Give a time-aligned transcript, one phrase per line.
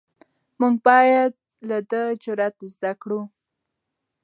[0.59, 1.31] موږ باید
[1.69, 3.21] له ده جرئت زده کړو.